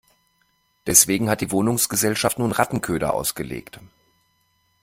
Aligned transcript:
Deswegen 0.87 1.29
hat 1.29 1.41
die 1.41 1.51
Wohnungsgesellschaft 1.51 2.39
nun 2.39 2.51
Rattenköder 2.51 3.13
ausgelegt. 3.13 3.79